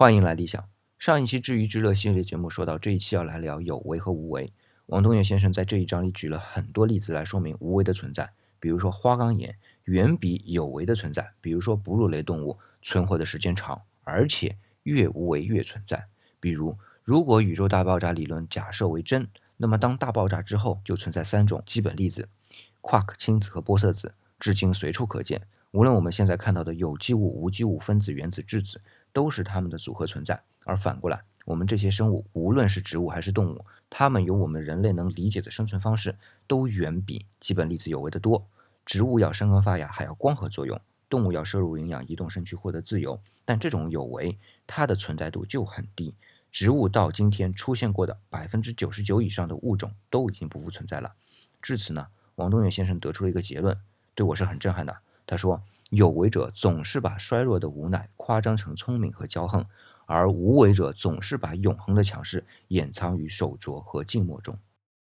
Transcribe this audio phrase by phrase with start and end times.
[0.00, 0.64] 欢迎来理想。
[0.96, 4.52] 上一期知鱼之乐系列节目说到，这一期要来聊有为和无为。
[4.86, 8.30] 王东岳先生在这一章里举了很多例子来说明无为的存在，
[8.60, 9.52] 比如说花岗岩
[9.86, 16.06] 远比有为的存在，比如说哺乳类动物存活的时间长，而且越无为越存在。
[16.38, 19.26] 比如，如果宇宙大爆炸理论假设为真，
[19.56, 22.28] 那么当大爆炸之后就存在三种基本粒子：
[22.80, 25.42] 夸克、氢子和玻色子，至今随处可见。
[25.72, 28.80] 无论我们现在看到的有机物、无机物、分子、原子、质子，
[29.12, 30.40] 都是它们的组合存在。
[30.64, 36.14] 而反过来，我们这些生物，无论是植物还是动物，它们有我们人类能理解的生存方式，
[36.46, 38.46] 都远比基本粒子有为的多。
[38.84, 43.18] 植物要生根发芽，还要光合作用；动物要摄入营养、移动身躯、获得自由。
[43.44, 46.14] 但这种有为，它的存在度就很低。
[46.50, 51.14] 植物到今天出现过的百分之九十九以上的物种，都已经不复存在了。
[51.60, 52.06] 至此呢，
[52.36, 53.78] 王东岳先生得出了一个结论，
[54.14, 54.98] 对我是很震撼的。
[55.26, 59.64] 他说：“有为者总是把衰弱的无奈夸张成聪明和骄横，
[60.06, 64.58] 而无为者总是把永恒的强势掩藏于手镯和静默中。”